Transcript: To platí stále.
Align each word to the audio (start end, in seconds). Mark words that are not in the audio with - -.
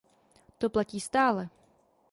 To 0.59 0.65
platí 0.69 0.99
stále. 0.99 1.49